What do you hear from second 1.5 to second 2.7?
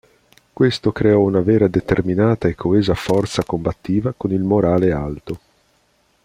determinata e